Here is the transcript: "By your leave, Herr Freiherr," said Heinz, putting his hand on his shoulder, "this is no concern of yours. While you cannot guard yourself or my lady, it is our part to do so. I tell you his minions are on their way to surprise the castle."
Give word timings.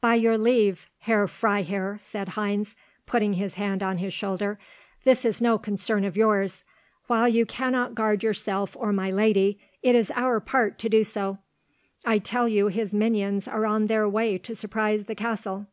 "By 0.00 0.14
your 0.14 0.38
leave, 0.38 0.88
Herr 0.98 1.26
Freiherr," 1.26 1.98
said 2.00 2.28
Heinz, 2.38 2.76
putting 3.06 3.32
his 3.32 3.54
hand 3.54 3.82
on 3.82 3.98
his 3.98 4.14
shoulder, 4.14 4.56
"this 5.02 5.24
is 5.24 5.40
no 5.40 5.58
concern 5.58 6.04
of 6.04 6.16
yours. 6.16 6.62
While 7.08 7.26
you 7.26 7.44
cannot 7.44 7.96
guard 7.96 8.22
yourself 8.22 8.76
or 8.78 8.92
my 8.92 9.10
lady, 9.10 9.58
it 9.82 9.96
is 9.96 10.12
our 10.12 10.38
part 10.38 10.78
to 10.78 10.88
do 10.88 11.02
so. 11.02 11.38
I 12.04 12.18
tell 12.18 12.46
you 12.46 12.68
his 12.68 12.94
minions 12.94 13.48
are 13.48 13.66
on 13.66 13.88
their 13.88 14.08
way 14.08 14.38
to 14.38 14.54
surprise 14.54 15.06
the 15.06 15.16
castle." 15.16 15.66